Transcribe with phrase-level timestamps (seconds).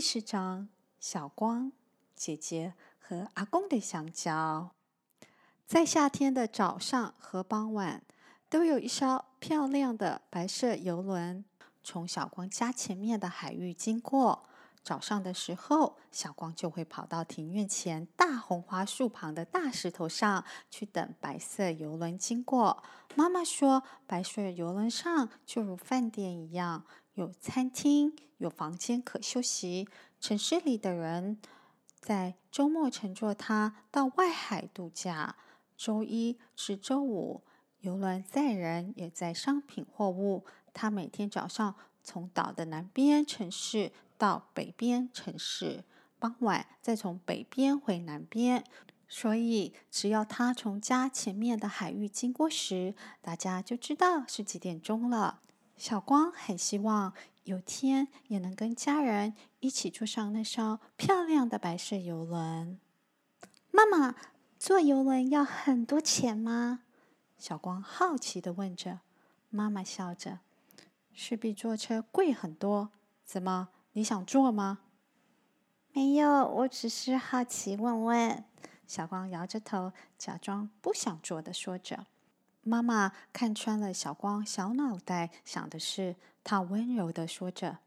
[0.00, 0.66] 第十章：
[0.98, 1.72] 小光、
[2.16, 4.70] 姐姐和阿公的香蕉。
[5.66, 8.02] 在夏天的早上和傍晚，
[8.48, 11.44] 都有一艘漂亮的白色游轮
[11.84, 14.46] 从小光家前面的海域经过。
[14.82, 22.82] 早上的时候，小光就会跑到庭院前大红花树旁的大石头上去等白色游轮经过。
[23.14, 26.86] 妈妈说，白色游轮上就如饭店一样，
[27.20, 29.86] 有餐厅，有房间可休息。
[30.18, 31.38] 城市里的人
[31.98, 35.36] 在周末乘坐它到外海度假。
[35.76, 37.42] 周一至周五，
[37.80, 40.46] 游轮载人也在商品货物。
[40.72, 43.92] 它每天早上从岛的南边城市。
[44.16, 45.82] 到北边城市，
[46.18, 48.62] 傍晚再从北边回南边。
[49.08, 55.40] 所以，只要他从家前面的海域经过时，大家就知道是几点钟了。
[55.80, 57.14] 小光很希望
[57.44, 62.78] 有天也能跟家人一起坐上那艘漂亮的白色游轮。
[63.70, 64.14] 妈妈，
[64.58, 66.82] 坐游轮要很多钱吗？
[67.38, 69.00] 小光好奇的问着。
[69.48, 70.40] 妈妈笑着
[71.14, 72.90] ：“是比坐车贵很多。
[73.24, 74.80] 怎么？”你想坐吗？
[75.94, 78.44] 没有，我只是好奇问问。
[78.86, 82.04] 小光摇着头，假装不想坐的说着。
[82.62, 87.78] 妈妈看穿了小光小脑袋想的是，她温柔的说着：“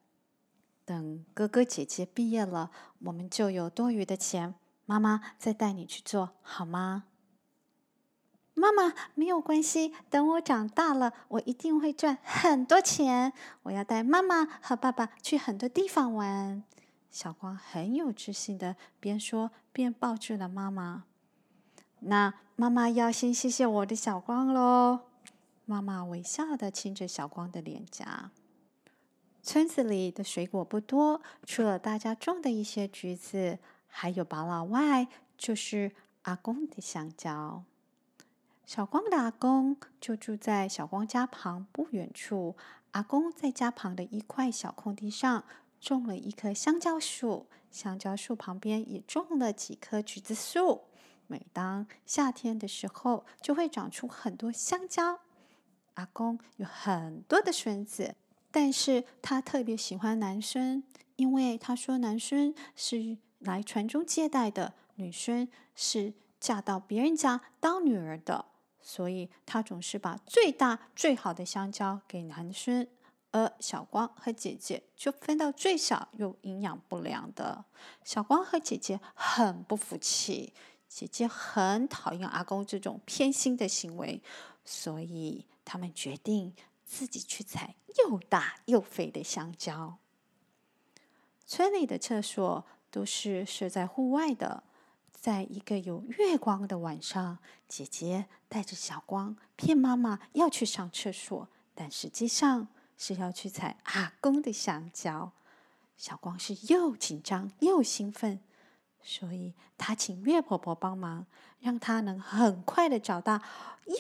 [0.84, 7.06] 等哥哥姐姐毕业了，我们就有多余的钱，妈妈再带你去做，好吗？”
[8.56, 9.94] 妈妈，没有关系。
[10.12, 13.34] 等我长大了，我一定会赚很多钱。
[13.64, 16.64] 我要带妈妈和爸爸去很多地方玩。
[17.10, 21.06] 小光很有自信的边说边抱住了妈妈。
[22.06, 25.02] 那妈妈要先谢谢我的小光喽。
[25.66, 28.32] 妈妈微笑的亲着小光的脸颊。
[29.42, 35.08] 村子里的水果不多，除了大家种的一些橘子，还有芭乐外，
[35.38, 35.92] 就是
[36.24, 37.64] 阿公的香蕉。
[38.66, 42.56] 小光的阿公就住在小光家旁不远处。
[42.92, 45.44] 阿公在家旁的一块小空地上
[45.80, 50.82] 种了一棵香蕉树，香蕉树旁边也种了几棵橘子树。
[51.28, 55.20] 每当夏天的时候，就会长出很多香蕉。
[55.96, 58.16] 阿公有很多的孙子，
[58.52, 60.84] 但是他特别喜欢男孙，
[61.16, 68.46] 因为他说男孙是来传宗接代的，女孙是嫁到别人家当女儿的。
[68.86, 72.86] 所以他总是把最大最好的香蕉给男孙，
[73.32, 77.64] 而小光和姐姐就分到最小又营养不良的。
[78.04, 80.54] 小光和姐姐很不服气，
[80.96, 84.22] 姐姐很讨厌阿公这种偏心的行为，
[84.64, 86.54] 所以他们决定
[86.86, 89.98] 自己去采又大又肥的香蕉。
[91.48, 94.62] 村里的厕所都是设在户外的。
[95.12, 102.68] 在一个有月光的晚上，姐姐带着小光骗妈妈要去上厕所，但实际上
[103.00, 105.32] 是要去采阿公的香蕉。
[105.98, 108.42] 小光是又紧张又兴奋，
[109.04, 111.28] 所以他请月婆婆帮忙，
[111.60, 113.42] 让她能很快的找到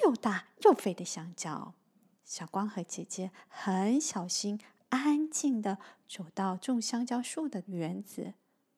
[0.01, 1.73] 又大又肥的香蕉。
[2.23, 4.59] 小光和姐姐很小心、
[4.89, 5.77] 安静的
[6.07, 8.33] 走到种香蕉树的园子。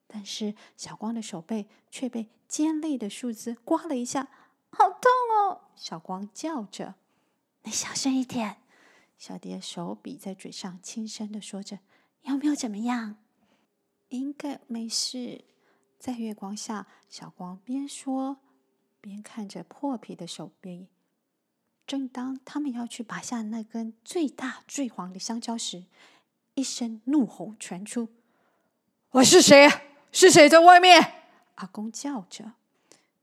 [0.07, 4.27] 但是小光的手背却被尖利的树枝刮了一下，
[4.69, 5.01] 好痛
[5.39, 5.61] 哦！
[5.75, 6.95] 小光叫着
[7.63, 8.57] ：“你小声一点。”
[9.17, 11.79] 小蝶手比在嘴上，轻声的说着
[12.23, 13.17] ：“有没有怎么样
[14.09, 15.45] ？”“应该没事。”
[15.97, 18.37] 在月光下，小光边说
[19.01, 20.87] 边看着破皮的手臂。
[21.87, 25.85] 正当他们要去拔下那根最大最黄的香蕉时，
[26.55, 28.09] 一声怒吼传出
[29.11, 29.69] ：“我是谁？”
[30.11, 31.23] 是谁在外面？
[31.55, 32.53] 阿公叫着，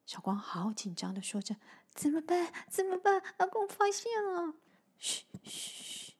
[0.06, 1.56] 小光好紧张的说着
[1.94, 2.52] ：“怎么办？
[2.69, 3.23] 怎么办？
[3.38, 4.55] 阿公发现了！”
[4.99, 6.12] 嘘嘘，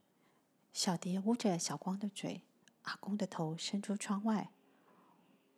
[0.73, 2.43] 小蝶捂着小光的嘴，
[2.83, 4.51] 阿公的头伸出窗外，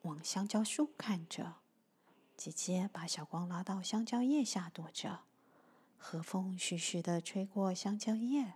[0.04, 1.56] 往香蕉树看着。
[2.36, 5.20] 姐姐把小光拉到香蕉叶下躲着，
[5.98, 8.54] 和风徐徐的吹过香蕉叶，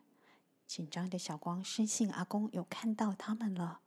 [0.66, 3.80] 紧张的小光深信阿公有看到他们了。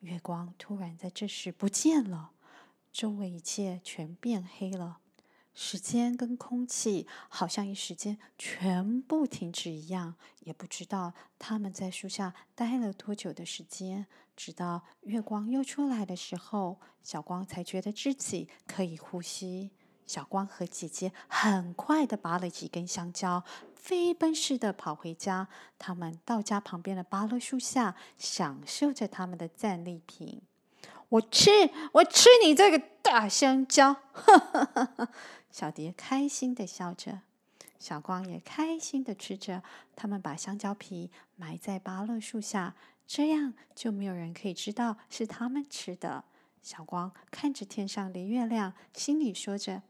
[0.00, 2.30] 月光突然在这时不见了，
[2.90, 5.00] 周围一切全变黑了，
[5.54, 14.06] 时间跟空气好像一时间全部停止一样，也不知道他们在树下待了多久的时间。
[14.36, 19.70] 直到月光又出来的时候，小光才觉得自己可以呼吸。
[20.06, 23.44] 小光和姐姐很快的拔了几根香蕉，
[23.74, 25.46] 飞奔似的跑回家。
[25.78, 30.40] 他们到家旁边的芭乐树下，享受着他们的战利品。
[31.10, 31.50] 我吃，
[31.92, 35.08] 我吃你这个大香蕉！”哈哈哈哈
[35.50, 37.20] 小蝶开心的笑着，
[37.78, 39.62] 小光也开心的吃着。
[39.96, 42.74] 他们把香蕉皮埋在芭乐树下，
[43.06, 46.24] 这样就没有人可以知道是他们吃的。
[46.62, 49.82] 小光看着天上的月亮，心里说着：“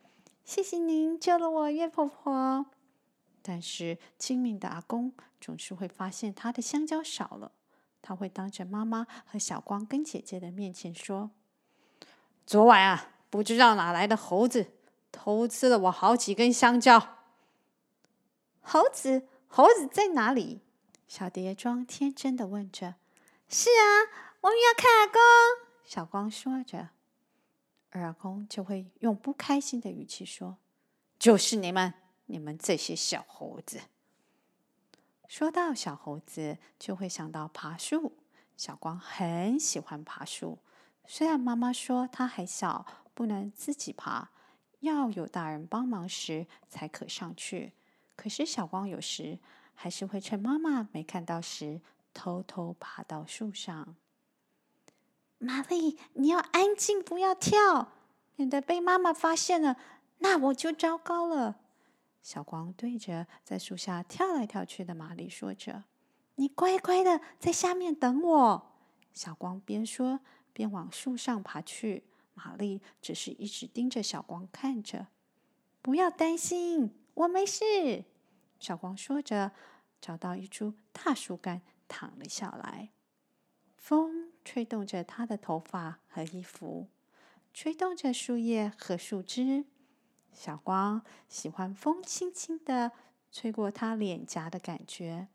[0.45, 2.67] 谢谢您救了我，月婆婆。”
[3.43, 7.53] 但是精明的阿公总是会发现他的香蕉少了，
[8.01, 11.31] 他会当着妈妈和小光跟姐姐的面前说
[12.47, 14.75] ：“昨晚啊，不知道哪来的猴子
[15.11, 17.17] 偷吃了我好几根香蕉。”
[18.63, 20.61] 猴子，猴子在哪里？
[21.09, 22.95] 小蝶装天真的问着。
[23.49, 25.21] “是啊，我们要看阿公。”
[25.85, 26.91] 小光说着，
[27.91, 30.59] 而阿公就会用不开心的语气说
[31.19, 31.95] ：“就是你们。”
[32.33, 33.81] 你们这些小猴子，
[35.27, 38.13] 说到小猴子，就会想到爬树。
[38.57, 40.61] 小光很喜欢爬树，
[41.09, 44.31] 虽然妈妈说他还小，不能自己爬，
[44.81, 47.73] 要有大人帮忙时才可上去。
[48.17, 49.39] 可是小光有时
[49.75, 51.81] 还是会趁妈妈没看到时，
[52.13, 53.97] 偷偷爬到树上。
[55.39, 57.93] 玛丽，你要安静，不要跳，
[58.37, 59.79] 免得被妈妈发现了，
[60.19, 61.61] 那我就糟糕了。
[62.23, 65.85] 小光对着在树下跳来跳去的玛丽说着
[66.37, 68.73] ：“你乖乖的在下面等我。”
[69.15, 70.21] 小光边说
[70.53, 72.05] 边往树上爬去，
[72.43, 75.09] 玛丽只是一直盯着小光看着。
[75.83, 78.05] “不要担心，我没事。”
[78.59, 79.53] 小光说着，
[80.01, 82.91] 找到一株大树干躺了下来。
[83.77, 86.89] 风吹动着他的头发和衣服，
[87.53, 89.65] 吹动着树叶和树枝。
[90.33, 92.93] 小光喜欢风轻轻的
[93.33, 95.29] 吹过他脸颊的感觉，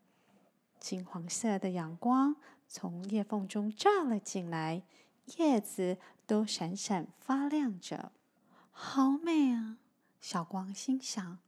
[0.80, 2.36] 金黄色的阳光
[2.66, 4.82] 从裂缝中照了进来，
[5.36, 8.12] 叶子都闪闪发亮着，
[8.70, 9.78] 好美啊！
[10.20, 11.38] 小光心想。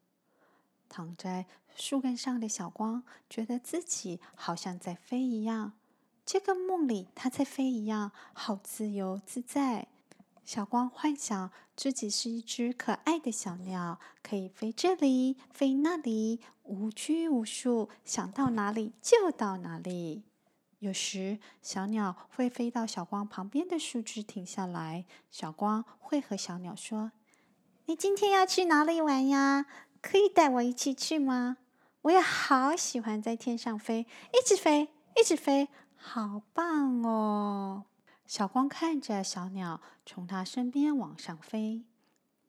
[0.88, 1.46] 躺在
[1.76, 5.74] 树干上的小光觉得自己好像在飞一样，
[6.24, 9.88] 这个梦里他在飞一样，好自由自在。
[10.44, 20.22] 小光幻想自己是一只可爱的小鸟，可以飞这里，飞那里，无拘无束，想到哪里就到哪里。
[20.80, 27.10] 有时，小鸟会飞到小光旁边的树枝停下来，小光会和小鸟说
[27.86, 29.66] ：“你今天要去哪里玩呀？
[30.00, 31.56] 可以带我一起去吗？
[32.02, 37.86] 我也好喜欢在天上飞，一直飞，一直飞，好棒哦！”
[38.24, 41.82] 小光看着小鸟从他身边往上飞，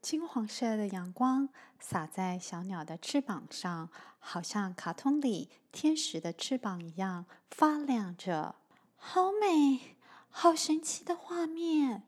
[0.02, 8.56] 金黄色的阳光洒在小鸟的翅膀上，好像卡通里天使的翅膀一样发亮着，
[8.96, 9.98] 好美，
[10.30, 12.04] 好神奇的画面。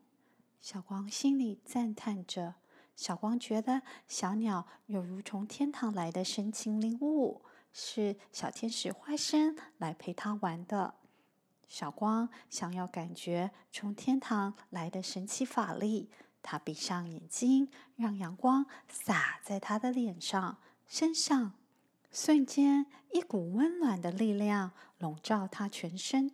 [0.60, 2.54] 小光心里赞叹着。
[2.96, 7.42] 小光觉得小鸟有如从天堂来的神奇灵物，
[7.72, 10.94] 是小天使化身来陪他玩的。
[11.68, 16.10] 小光想要感觉从天堂来的神奇法力，
[16.42, 21.52] 他闭上眼睛，让阳光洒在他的脸上、身上，
[22.10, 26.32] 瞬间一股温暖的力量笼罩他全身，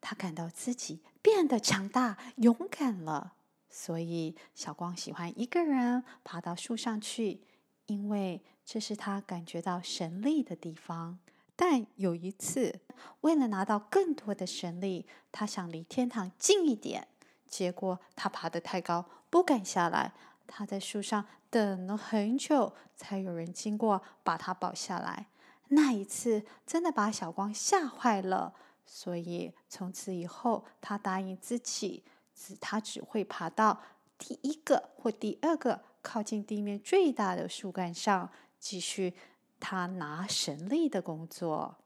[0.00, 3.32] 他感到自己变得强大、勇敢了。
[3.68, 7.40] 所以，小光喜欢一个人爬到树上去，
[7.86, 11.18] 因为这是他感觉到神力的地方。
[11.54, 12.80] 但有一次，
[13.22, 17.08] 为了拿到更多的神力，他想离天堂近一点。
[17.48, 19.04] 结果他爬得太高，
[19.36, 20.14] 不敢下来。
[20.46, 25.26] 他在树上等了很久，才有人经过把他抱下来。
[25.68, 28.54] 那一次真的把小光吓坏了。
[28.86, 32.02] 所以从此以后，他答应自己，
[32.34, 33.78] 只他只会爬到
[34.16, 39.12] 第一个或第二个靠近地面最大的树干上，继续。
[39.60, 41.76] 他拿神力的工作。